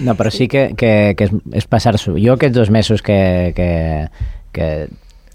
[0.02, 2.16] No, però sí que, que, que és, és passar-s'ho.
[2.18, 3.68] Jo aquests dos mesos que, que,
[4.54, 4.68] que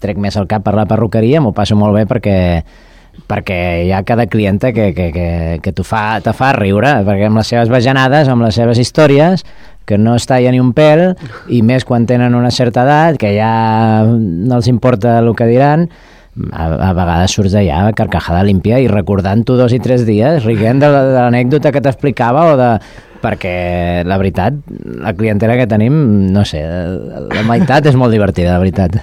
[0.02, 2.36] trec més al cap per la perruqueria, m'ho passo molt bé perquè
[3.28, 5.30] perquè hi ha cada clienta que, que, que,
[5.64, 9.44] que t'ho fa, te fa riure, perquè amb les seves bajanades, amb les seves històries,
[9.88, 11.14] que no es talla ni un pèl,
[11.48, 15.88] i més quan tenen una certa edat, que ja no els importa el que diran,
[16.52, 20.88] a, a vegades surts d'allà carcajada límpia i recordant-ho dos i tres dies, riguent de,
[20.92, 22.68] de l'anècdota que t'explicava o de,
[23.22, 24.54] perquè la veritat,
[25.02, 25.96] la clientela que tenim,
[26.30, 28.94] no sé, la meitat és molt divertida, la veritat.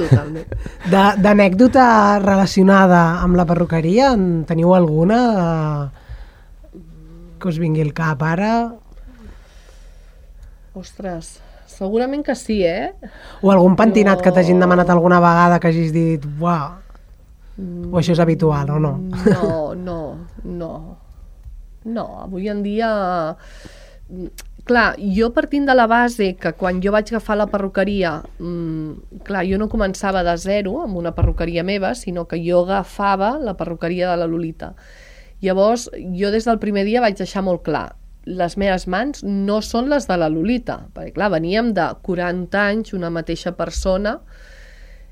[0.00, 0.50] Totalment.
[0.90, 1.84] De- D'anècdota
[2.24, 6.80] relacionada amb la perruqueria, en teniu alguna eh,
[7.40, 8.52] que us vingui al cap ara?
[10.74, 11.38] Ostres,
[11.80, 12.92] segurament que sí, eh?
[13.40, 16.76] O algun pentinat que t'hagin demanat alguna vegada que hagis dit, uau,
[17.90, 18.92] o això és habitual o no?
[19.24, 20.00] No, no,
[20.44, 20.72] no.
[21.88, 22.92] No, avui en dia...
[24.12, 29.22] mm, Clar, jo partint de la base que quan jo vaig agafar la perruqueria, mmm,
[29.24, 33.56] clar, jo no començava de zero amb una perruqueria meva, sinó que jo agafava la
[33.56, 34.74] perruqueria de la Lolita.
[35.40, 39.88] Llavors, jo des del primer dia vaig deixar molt clar, les meves mans no són
[39.88, 44.18] les de la Lolita, perquè clar, veníem de 40 anys, una mateixa persona,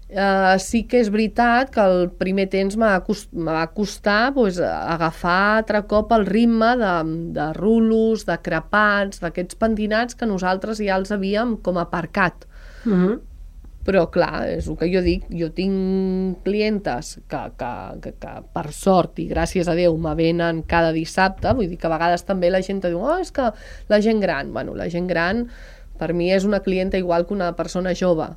[0.08, 3.28] Uh, sí que és veritat que el primer temps m'ha cost,
[3.76, 6.92] costar pues, agafar altre cop el ritme de,
[7.36, 12.48] de rulos, de crepats, d'aquests pentinats que nosaltres ja els havíem com aparcat.
[12.86, 13.18] Mm -hmm.
[13.88, 17.72] Però, clar, és el que jo dic, jo tinc clientes que, que,
[18.04, 21.88] que, que per sort i gràcies a Déu me venen cada dissabte, vull dir que
[21.88, 23.48] a vegades també la gent diu, oh, és que
[23.88, 25.46] la gent gran, bueno, la gent gran
[25.98, 28.28] per mi és una clienta igual que una persona jove.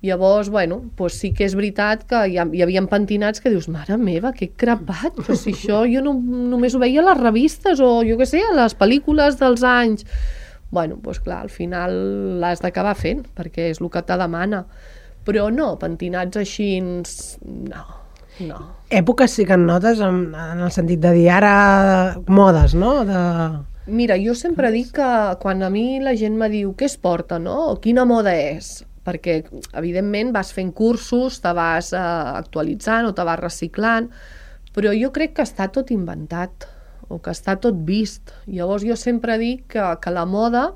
[0.00, 3.68] Llavors, bueno, doncs sí que és veritat que hi, ha, hi havia pentinats que dius,
[3.68, 6.14] mare meva, que crepat, però si això jo no,
[6.52, 10.06] només ho veia a les revistes o jo què sé, a les pel·lícules dels anys.
[10.70, 11.94] Bueno, doncs clar, al final
[12.40, 14.64] l'has d'acabar fent, perquè és el que te demana.
[15.26, 17.82] Però no, pentinats així, no,
[18.46, 18.60] no.
[18.90, 21.54] Èpoques sí que en notes en, en el sentit de dir ara
[22.26, 23.00] modes, no?
[23.08, 23.20] De...
[23.90, 25.10] Mira, jo sempre dic que
[25.42, 27.58] quan a mi la gent me diu què es porta, no?
[27.74, 29.40] O quina moda és, perquè
[29.76, 32.00] evidentment vas fent cursos, te vas eh,
[32.40, 34.10] actualitzant o te vas reciclant,
[34.74, 36.68] però jo crec que està tot inventat
[37.10, 38.32] o que està tot vist.
[38.46, 40.70] Llavors jo sempre dic que, que la moda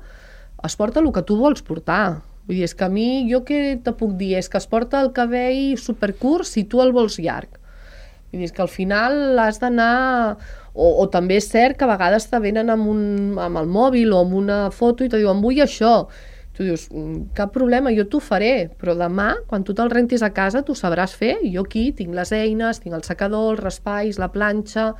[0.65, 2.21] es porta el que tu vols portar.
[2.45, 4.35] Vull dir, és que a mi, jo què te puc dir?
[4.37, 7.57] És que es porta el cabell supercurt si tu el vols llarg.
[8.29, 10.35] Vull dir, és que al final has d'anar...
[10.75, 13.03] O, o també és cert que a vegades te venen amb, un,
[13.39, 16.09] amb el mòbil o amb una foto i te diuen vull això.
[16.55, 20.33] Tu dius, "Mm, cap problema, jo t'ho faré, però demà, quan tu te'l rentis a
[20.35, 21.37] casa, tu sabràs fer.
[21.53, 24.93] Jo aquí tinc les eines, tinc el secador, els raspalls, la planxa,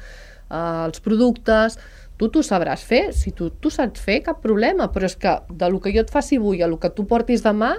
[0.49, 1.79] eh, els productes...
[2.15, 3.09] Tu t'ho sabràs fer.
[3.11, 4.85] Si tu t'ho saps fer, cap problema.
[4.87, 7.43] Però és que de lo que jo et faci avui a lo que tu portis
[7.43, 7.73] demà,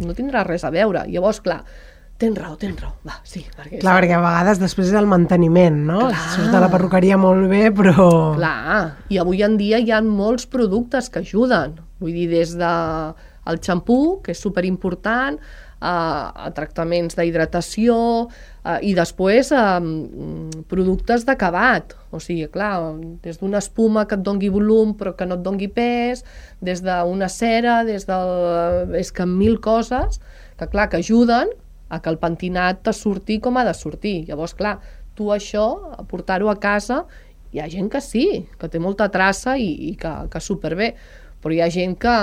[0.00, 1.02] no tindrà res a veure.
[1.12, 1.58] Llavors, clar,
[2.16, 2.94] tens raó, tens raó.
[3.04, 3.82] Va, sí, perquè...
[3.82, 6.00] Clar, perquè a vegades després és el manteniment, no?
[6.06, 6.24] Clar.
[6.38, 8.08] Surts de la perruqueria molt bé, però...
[8.38, 8.80] Clar,
[9.12, 11.76] i avui en dia hi ha molts productes que ajuden.
[12.00, 12.74] Vull dir, des de
[13.48, 15.38] el xampú, que és superimportant,
[15.78, 15.94] a,
[16.34, 17.96] a tractaments d'hidratació
[18.68, 21.94] a, i després mm, productes d'acabat.
[22.12, 22.74] O sigui, clar,
[23.24, 26.24] des d'una espuma que et dongui volum però que no et dongui pes,
[26.64, 28.94] des d'una cera, des del...
[28.98, 30.20] és que mil coses
[30.58, 31.52] que, clar, que ajuden
[31.88, 34.22] a que el pentinat te surti com ha de sortir.
[34.28, 34.78] Llavors, clar,
[35.16, 35.68] tu això,
[36.10, 37.04] portar-ho a casa,
[37.52, 38.26] hi ha gent que sí,
[38.60, 40.92] que té molta traça i, i que, que superbé,
[41.40, 42.16] però hi ha gent que,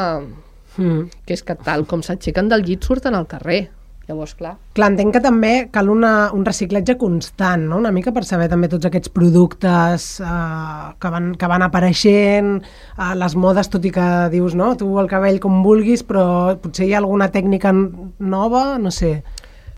[0.75, 1.07] Mm.
[1.25, 3.69] que és que tal com s'aixequen del llit surten al carrer.
[4.05, 7.79] Llavors, clar, Clar, entenc que també cal una, un reciclatge constant, no?
[7.81, 13.09] una mica per saber també tots aquests productes eh, que, van, que van apareixent, eh,
[13.17, 14.75] les modes, tot i que dius, no?
[14.77, 16.27] tu el cabell com vulguis, però
[16.61, 19.15] potser hi ha alguna tècnica nova, no sé,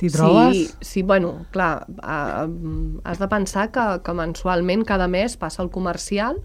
[0.02, 0.60] t'hi trobes?
[0.60, 2.50] Sí, sí, bueno, clar, ah,
[3.08, 6.44] has de pensar que, que mensualment, cada mes, passa el comercial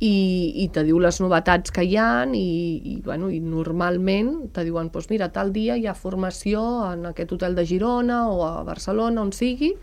[0.00, 4.64] i, i te diu les novetats que hi han i, i, bueno, i normalment te
[4.64, 8.54] diuen, doncs mira, tal dia hi ha formació en aquest hotel de Girona o a
[8.64, 9.74] Barcelona, on sigui,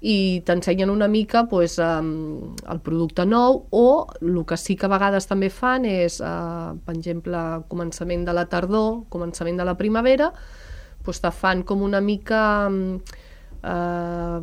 [0.00, 3.84] i t'ensenyen una mica pues, el producte nou o
[4.22, 8.46] el que sí que a vegades també fan és, uh, per exemple, començament de la
[8.48, 10.30] tardor, començament de la primavera,
[11.04, 12.70] pues, te fan com una mica
[13.62, 14.40] uh,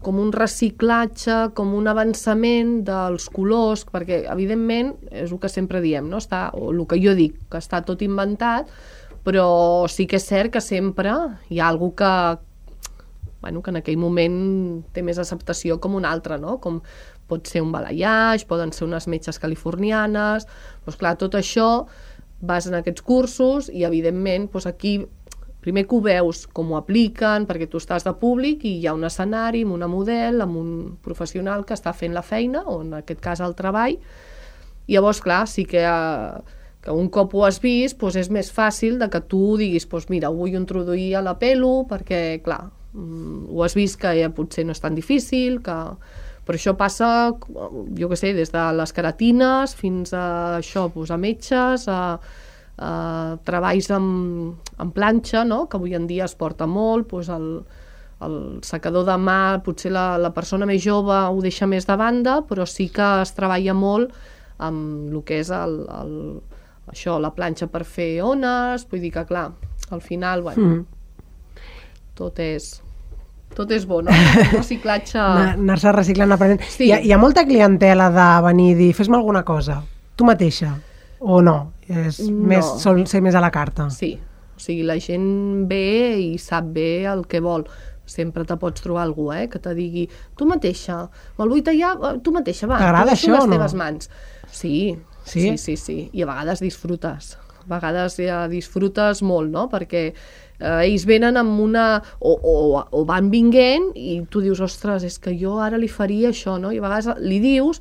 [0.00, 6.08] com un reciclatge, com un avançament dels colors, perquè evidentment és el que sempre diem,
[6.08, 6.20] no?
[6.22, 8.70] està, o el que jo dic, que està tot inventat,
[9.24, 11.12] però sí que és cert que sempre
[11.52, 12.12] hi ha algú que,
[13.42, 14.38] bueno, que en aquell moment
[14.94, 16.56] té més acceptació com un altre, no?
[16.64, 16.80] com
[17.30, 20.48] pot ser un balayage, poden ser unes metges californianes,
[20.86, 21.86] doncs clar, tot això
[22.40, 24.96] vas en aquests cursos i evidentment doncs aquí
[25.60, 28.94] primer que ho veus com ho apliquen, perquè tu estàs de públic i hi ha
[28.96, 30.70] un escenari amb una model, amb un
[31.04, 33.98] professional que està fent la feina, o en aquest cas el treball,
[34.90, 38.48] i llavors, clar, sí que, eh, que un cop ho has vist, doncs és més
[38.50, 42.70] fàcil de que tu diguis, doncs mira, ho vull introduir a la pelo, perquè, clar,
[42.94, 45.78] mm, ho has vist que ja potser no és tan difícil, que...
[46.40, 47.30] Però això passa,
[47.94, 52.18] jo que sé, des de les caratines fins a això, doncs a metges, a,
[52.80, 55.66] eh, treballs amb, amb planxa, no?
[55.68, 57.48] que avui en dia es porta molt, doncs el,
[58.26, 62.40] el secador de mà, potser la, la persona més jove ho deixa més de banda,
[62.48, 64.14] però sí que es treballa molt
[64.60, 66.14] amb el que és el, el,
[66.92, 69.50] això, la planxa per fer ones, vull dir que clar,
[69.90, 71.64] al final, bueno, mm.
[72.18, 72.76] tot és
[73.56, 74.14] tot és bo, no?
[74.52, 75.18] Reciclatge...
[75.18, 76.60] Anar-se reciclant, aprenent.
[76.70, 76.86] Sí.
[76.86, 79.80] Hi, ha, hi ha molta clientela de venir i dir, fes-me alguna cosa,
[80.14, 80.76] tu mateixa,
[81.18, 81.56] o no?
[81.90, 82.46] És No.
[82.52, 83.88] més, sol ser més a la carta.
[83.90, 84.14] Sí,
[84.56, 85.82] o sigui, la gent ve
[86.22, 87.66] i sap bé el que vol.
[88.10, 92.18] Sempre te pots trobar algú, eh, que te digui tu mateixa, me'l vull tallar, eh,
[92.22, 93.52] tu mateixa, va, T'agrada això les no?
[93.56, 94.10] teves mans.
[94.50, 95.40] Sí, Sí?
[95.50, 97.36] sí, sí, sí, i a vegades disfrutes.
[97.60, 100.12] A vegades ja disfrutes molt, no?, perquè
[100.60, 102.02] eh, ells venen amb una...
[102.18, 106.30] O, o, o van vinguent i tu dius, ostres, és que jo ara li faria
[106.30, 106.72] això, no?
[106.72, 107.80] I a vegades li dius,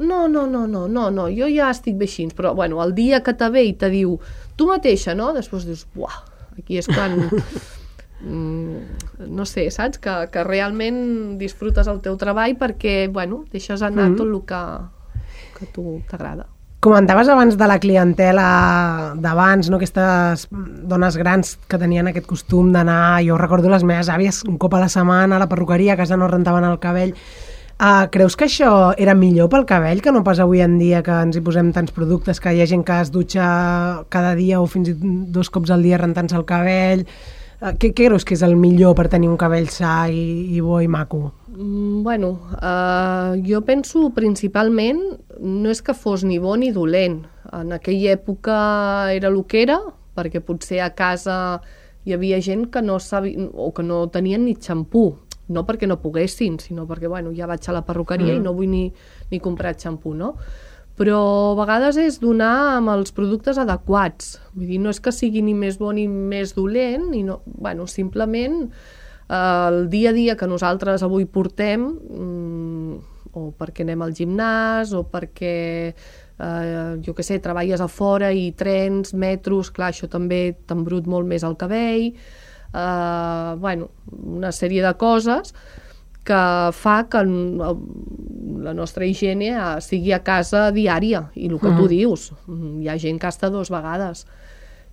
[0.00, 3.22] no, no, no, no, no, no, jo ja estic bé així, però bueno, el dia
[3.22, 4.16] que te ve i te diu
[4.56, 5.30] tu mateixa, no?
[5.36, 6.22] Després dius, buah,
[6.58, 7.18] aquí és quan...
[8.20, 10.00] mm, no sé, saps?
[10.02, 14.16] Que, que realment disfrutes el teu treball perquè, bueno, deixes anar mm -hmm.
[14.16, 14.62] tot el que,
[15.58, 16.46] que a tu t'agrada.
[16.80, 19.76] Comentaves abans de la clientela d'abans, no?
[19.76, 24.72] aquestes dones grans que tenien aquest costum d'anar, jo recordo les meves àvies un cop
[24.74, 27.12] a la setmana a la perruqueria, a casa no rentaven el cabell.
[27.80, 31.14] Uh, creus que això era millor pel cabell que no pas avui en dia que
[31.16, 33.44] ens hi posem tants productes, que hi ha gent que es dutxa
[34.12, 37.06] cada dia o fins i tot dos cops al dia rentant-se el cabell?
[37.60, 40.20] Uh, què, què creus que és el millor per tenir un cabell sa i,
[40.52, 41.22] i bo i maco?
[41.56, 45.00] Mm, bueno, eh, jo penso principalment
[45.40, 47.22] no és que fos ni bo ni dolent.
[47.52, 48.60] En aquella època
[49.12, 49.80] era el que era,
[50.16, 51.60] perquè potser a casa
[52.04, 55.18] hi havia gent que no sabia, o que no tenien ni xampú,
[55.50, 58.40] no perquè no poguessin, sinó perquè bueno, ja vaig a la perruqueria mm.
[58.40, 58.84] i no vull ni,
[59.30, 60.36] ni comprar xampú, no?
[61.00, 61.20] Però
[61.52, 64.34] a vegades és donar amb els productes adequats.
[64.52, 67.86] Vull dir, no és que sigui ni més bo ni més dolent, i no, bueno,
[67.88, 72.98] simplement eh, el dia a dia que nosaltres avui portem, mm,
[73.32, 75.56] o perquè anem al gimnàs, o perquè,
[75.94, 81.26] eh, jo que sé, treballes a fora i trens, metros, clar, això també t'embrut molt
[81.30, 82.10] més el cabell,
[82.74, 85.54] eh, bueno, una sèrie de coses
[86.24, 91.88] que fa que la nostra higiene eh, sigui a casa diària, i el que tu
[91.90, 94.26] dius, mm, hi ha gent que està dues vegades.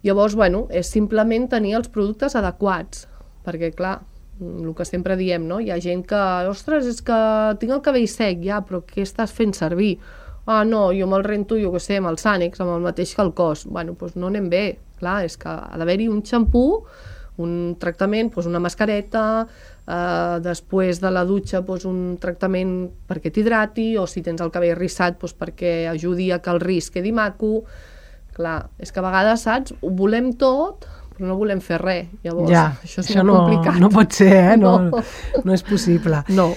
[0.06, 3.08] Llavors, bueno, és simplement tenir els productes adequats,
[3.46, 4.00] perquè, clar,
[4.40, 5.60] mm, el que sempre diem, no?
[5.60, 7.20] Hi ha gent que, ostres, és que
[7.60, 9.98] tinc el cabell sec, ja, però què estàs fent servir?
[10.48, 13.22] Ah, no, jo me'l rento, jo què sé, amb el Sànex, amb el mateix que
[13.22, 13.66] el cos.
[13.68, 14.78] Bueno, doncs no anem bé.
[14.98, 16.86] Clar, és que ha d'haver-hi un xampú,
[17.38, 19.48] un tractament, doncs una mascareta,
[19.88, 24.76] eh, després de la dutxa doncs un tractament perquè t'hidrati, o si tens el cabell
[24.78, 27.64] rissat doncs perquè ajudi a que el ris quedi maco.
[28.38, 30.86] Clar, és que a vegades, saps, ho volem tot,
[31.18, 32.08] però no volem fer res.
[32.24, 33.80] Llavors, ja, això és això molt no, complicat.
[33.82, 34.58] no pot ser, eh?
[34.62, 35.02] No, No.
[35.44, 36.24] no és possible.
[36.30, 36.52] No.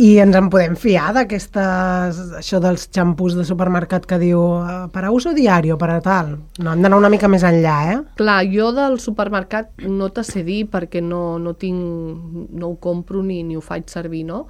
[0.00, 5.02] I ens en podem fiar d'aquestes, això dels xampús de supermercat que diu eh, per
[5.04, 6.38] a uso per a tal?
[6.58, 7.98] No, hem d'anar una mica més enllà, eh?
[8.16, 13.22] Clar, jo del supermercat no te sé dir perquè no, no tinc, no ho compro
[13.22, 14.46] ni, ni ho faig servir, no?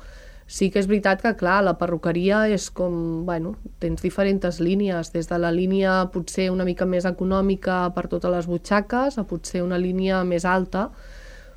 [0.46, 5.26] Sí que és veritat que, clar, la perruqueria és com, bueno, tens diferents línies, des
[5.26, 9.78] de la línia potser una mica més econòmica per totes les butxaques a potser una
[9.78, 10.92] línia més alta,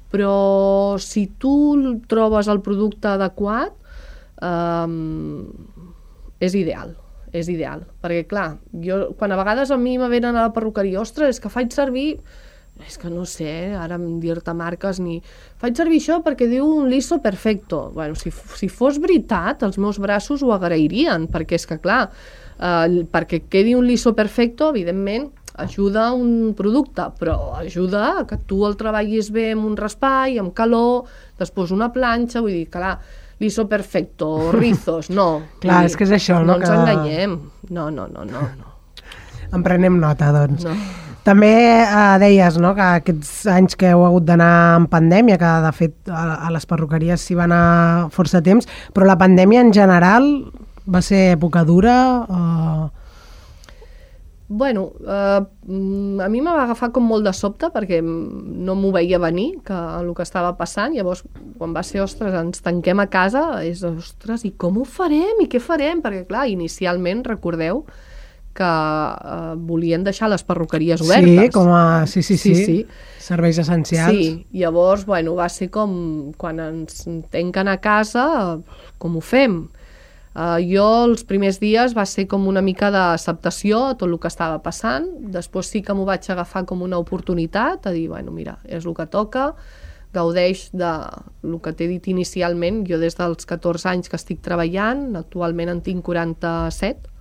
[0.09, 1.53] però si tu
[2.09, 3.82] trobes el producte adequat,
[4.43, 5.47] um,
[6.43, 6.97] és ideal
[7.33, 11.01] és ideal, perquè clar, jo, quan a vegades a mi me venen a la perruqueria,
[11.01, 12.19] ostres, és que faig servir,
[12.81, 15.19] és que no sé, eh, ara dir-te marques ni...
[15.61, 17.87] Faig servir això perquè diu un liso perfecto.
[17.93, 22.07] Bueno, si, si fos veritat, els meus braços ho agrairien, perquè és que clar,
[22.57, 28.77] eh, perquè quedi un liso perfecto, evidentment, ajuda un producte, però ajuda que tu el
[28.77, 31.09] treballis bé amb un raspall, amb calor,
[31.41, 32.97] després una planxa, vull dir, clar,
[33.43, 35.41] liso perfecto, rizos, no.
[35.63, 37.37] Clar, Vull és que és això, no, No ens que- enganyem.
[37.69, 38.41] No, no, no, no.
[38.57, 38.69] no.
[39.53, 40.63] En prenem nota, doncs.
[40.65, 40.73] no.
[41.23, 44.49] També eh, deies no, que aquests anys que heu hagut d'anar
[44.81, 49.07] en pandèmia, que de fet a, a les perruqueries s'hi va anar força temps, però
[49.07, 50.27] la pandèmia en general
[50.83, 51.95] va ser època dura?
[52.27, 53.02] Eh...
[54.55, 58.91] Bueno, eh, mm, a mi me va agafar com molt de sobte perquè no m'ho
[58.93, 60.93] veia venir, que el que estava passant.
[60.93, 61.23] Llavors,
[61.57, 65.41] quan va ser, ostres, ens tanquem a casa, és, ostres, i com ho farem?
[65.41, 66.03] I què farem?
[66.05, 67.81] Perquè, clar, inicialment, recordeu,
[68.53, 71.47] que eh, volien deixar les perruqueries obertes.
[71.47, 72.05] Sí, com a...
[72.05, 72.53] Sí, sí, sí.
[72.53, 72.79] Sí, sí.
[73.23, 74.13] Serveis essencials.
[74.13, 78.27] Sí, llavors, bueno, va ser com quan ens tanquen a casa,
[79.01, 79.63] com ho fem?
[80.33, 84.31] Uh, jo els primers dies va ser com una mica d'acceptació a tot el que
[84.31, 88.57] estava passant, després sí que m'ho vaig agafar com una oportunitat, a dir, bueno, mira,
[88.65, 89.51] és el que toca,
[90.13, 90.89] gaudeix de
[91.45, 95.83] el que t'he dit inicialment, jo des dels 14 anys que estic treballant, actualment en
[95.85, 97.13] tinc 47,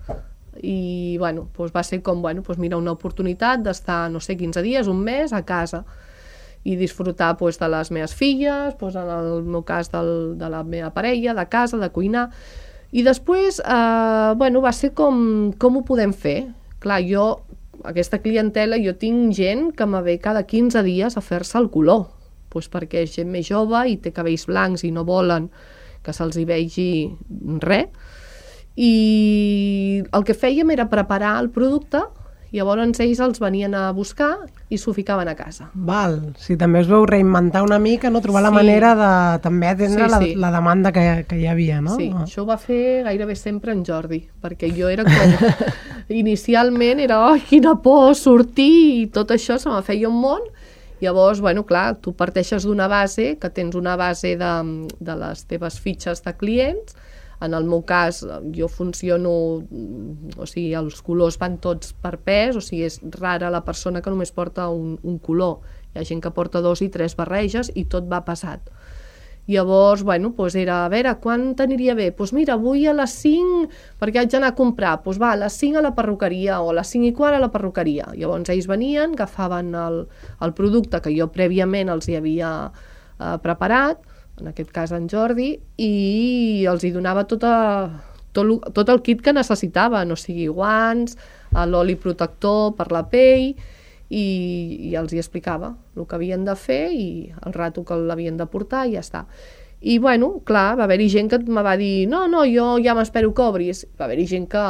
[0.61, 4.64] i bueno, doncs va ser com, bueno, doncs mira, una oportunitat d'estar, no sé, 15
[4.64, 5.85] dies, un mes a casa
[6.64, 10.62] i disfrutar doncs, de les meves filles, doncs, en el meu cas del, de la
[10.62, 12.31] meva parella, de casa, de cuinar,
[12.92, 16.52] i després, eh, bueno, va ser com, com ho podem fer?
[16.83, 17.26] Clar, jo,
[17.88, 22.11] aquesta clientela, jo tinc gent que me ve cada 15 dies a fer-se el color,
[22.52, 25.48] pues perquè és gent més jove i té cabells blancs i no volen
[26.05, 26.90] que se'ls hi vegi
[27.62, 27.88] res.
[28.76, 28.92] I
[30.12, 32.00] el que fèiem era preparar el producte
[32.53, 34.35] Llavors ells els venien a buscar
[34.69, 35.71] i s'ho ficaven a casa.
[35.73, 38.21] Val, sí, també es veu reinventar una mica, no?
[38.21, 38.49] trobar sí.
[38.49, 39.12] la manera de
[39.45, 40.35] també atendre sí, sí.
[40.35, 41.97] La, la demanda que, que hi havia, no?
[41.97, 42.27] Sí, ah.
[42.27, 45.37] això ho va fer gairebé sempre en Jordi, perquè jo era com...
[46.23, 50.51] inicialment era, oh, quina por sortir i tot això se me feia un món,
[51.03, 54.51] Llavors, bueno, clar, tu parteixes d'una base, que tens una base de,
[55.03, 56.95] de les teves fitxes de clients,
[57.42, 58.22] en el meu cas,
[58.55, 59.33] jo funciono,
[60.38, 64.12] o sigui, els colors van tots per pes, o sigui, és rara la persona que
[64.12, 65.59] només porta un, un color.
[65.92, 68.70] Hi ha gent que porta dos i tres barreges i tot va passat.
[69.50, 72.12] Llavors, bueno, doncs era, a veure, quan t'aniria bé?
[72.12, 73.64] Doncs pues mira, avui a les 5,
[73.98, 76.76] perquè haig d'anar a comprar, doncs va, a les 5 a la perruqueria o a
[76.78, 78.07] les 5 i quart a la perruqueria.
[78.14, 80.05] Llavors ells venien, agafaven el,
[80.46, 84.07] el producte que jo prèviament els hi havia eh, preparat,
[84.42, 87.52] en aquest cas en Jordi, i els hi donava tota,
[88.35, 91.16] tot, tot el kit que necessitaven, o sigui, guants,
[91.70, 93.52] l'oli protector per la pell,
[94.12, 94.24] i,
[94.90, 97.07] i els hi explicava el que havien de fer i
[97.46, 99.24] el rato que l'havien de portar i ja està.
[99.81, 103.33] I, bueno, clar, va haver-hi gent que me va dir no, no, jo ja m'espero
[103.35, 103.87] que obris.
[103.98, 104.66] Va haver-hi gent que,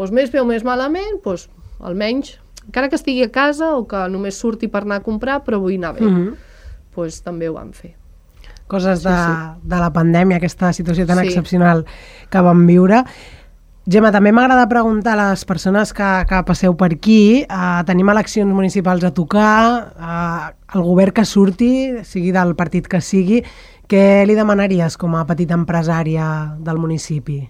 [0.00, 1.46] doncs, més bé o més malament, doncs,
[1.78, 5.60] almenys, encara que estigui a casa o que només surti per anar a comprar, però
[5.62, 6.06] vull anar bé.
[6.08, 6.36] Mm -hmm.
[6.96, 7.99] doncs també ho van fer
[8.70, 9.68] coses de, sí, sí.
[9.74, 11.28] de la pandèmia, aquesta situació tan sí.
[11.28, 11.84] excepcional
[12.30, 13.02] que vam viure.
[13.90, 18.52] Gemma, també m'agrada preguntar a les persones que, que passeu per aquí, eh, tenim eleccions
[18.54, 19.54] municipals a tocar,
[19.96, 21.72] eh, el govern que surti,
[22.06, 23.40] sigui del partit que sigui,
[23.90, 26.26] què li demanaries com a petita empresària
[26.62, 27.40] del municipi?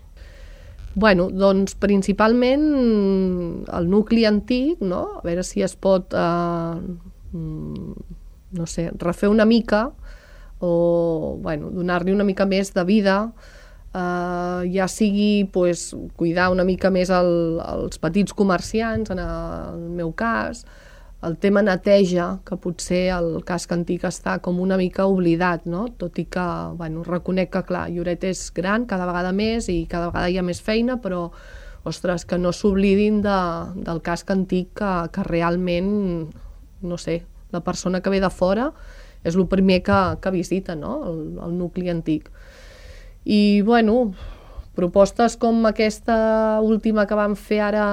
[0.94, 2.64] Bueno, doncs principalment
[3.68, 5.02] el nucli antic, no?
[5.20, 9.90] a veure si es pot, eh, no sé, refer una mica
[10.60, 13.16] o bueno, donar-li una mica més de vida,
[13.94, 20.12] eh, ja sigui pues, cuidar una mica més el, els petits comerciants, en el meu
[20.12, 20.64] cas,
[21.22, 25.86] el tema neteja, que potser el casc antic està com una mica oblidat, no?
[26.00, 26.46] tot i que
[26.78, 30.46] bueno, reconec que clar, Lloret és gran cada vegada més i cada vegada hi ha
[30.46, 31.28] més feina, però
[31.84, 33.36] ostres, que no s'oblidin de,
[33.84, 35.92] del casc antic que, que realment,
[36.80, 38.70] no sé, la persona que ve de fora
[39.24, 41.00] és el primer que, que visita, no?
[41.10, 42.30] el, el nucli antic.
[43.24, 44.12] I, bueno,
[44.76, 47.84] propostes com aquesta última que vam fer ara,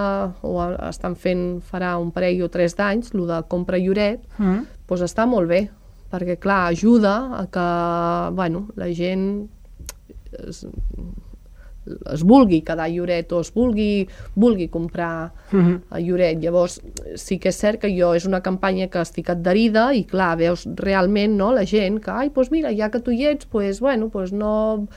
[0.46, 4.63] o estan fent farà un parell o tres d'anys, el de compra Lloret, mm.
[4.88, 5.66] doncs està molt bé,
[6.13, 7.68] perquè, clar, ajuda a que,
[8.38, 9.28] bueno, la gent
[10.48, 10.63] es,
[12.13, 15.67] es vulgui quedar a Lloret o es vulgui, vulgui comprar uh mhm.
[15.67, 15.82] -huh.
[15.89, 16.39] a Lloret.
[16.41, 16.82] Llavors,
[17.15, 20.67] sí que és cert que jo és una campanya que estic adherida i, clar, veus
[20.76, 24.10] realment no, la gent que, ai, doncs mira, ja que tu hi ets, doncs, bueno,
[24.13, 24.88] doncs no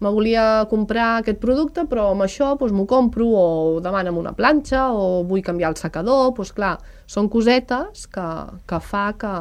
[0.00, 4.92] me volia comprar aquest producte, però amb això doncs, m'ho compro o demana'm una planxa
[4.92, 8.26] o vull canviar el secador, doncs clar, són cosetes que,
[8.66, 9.34] que fa que,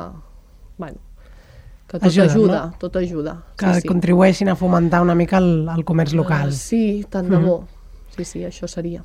[0.78, 0.98] bueno,
[2.00, 2.78] que tot ajuda, ajuda no?
[2.80, 3.36] tot ajuda.
[3.58, 6.50] Que sí, contribueixin a fomentar una mica el, el comerç local.
[6.50, 7.62] Uh, sí, tant de bo.
[7.62, 8.16] Mm -hmm.
[8.18, 9.04] Sí, sí, això seria.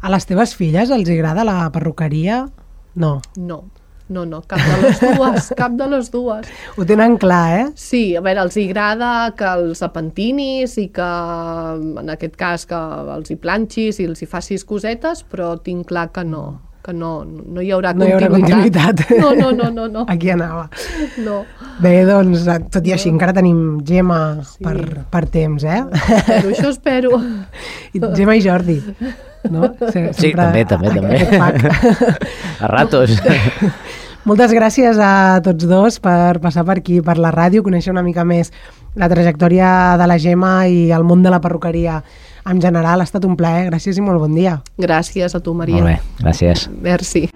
[0.00, 2.48] A les teves filles els agrada la perruqueria?
[2.94, 3.20] No.
[3.36, 3.64] No,
[4.08, 6.46] no, no, cap de les dues, cap de les dues.
[6.76, 7.66] Ho tenen clar, eh?
[7.74, 11.10] Sí, a veure, els agrada que els apentinis i que,
[12.00, 12.80] en aquest cas, que
[13.16, 17.24] els hi planxis i els hi facis cosetes, però tinc clar que no, que no,
[17.24, 19.02] no hi haurà No hi haurà continuïtat.
[19.04, 19.20] continuïtat.
[19.20, 20.04] No, no, no, no, no.
[20.08, 20.68] Aquí anava.
[21.24, 21.42] no.
[21.80, 24.62] Bé, doncs, tot i així, encara tenim Gemma Sí.
[24.64, 25.82] per, per temps, eh?
[25.90, 27.20] Però això espero.
[27.96, 28.78] I Gemma i Jordi,
[29.50, 29.70] no?
[29.92, 31.70] Se- Sí, també, també, també.
[32.60, 33.16] A ratos.
[34.28, 38.24] Moltes gràcies a tots dos per passar per aquí, per la ràdio, conèixer una mica
[38.28, 38.50] més
[39.00, 42.02] la trajectòria de la Gemma i el món de la perruqueria
[42.46, 43.00] en general.
[43.00, 44.60] Ha estat un plaer, gràcies i molt bon dia.
[44.80, 45.82] Gràcies a tu, Maria.
[45.82, 46.68] Molt bé, gràcies.
[46.82, 47.28] Merci.